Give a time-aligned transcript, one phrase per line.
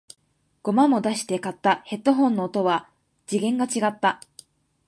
[0.63, 2.89] 五万も出して買ったヘッドフォンの音は
[3.27, 4.19] 次元が違った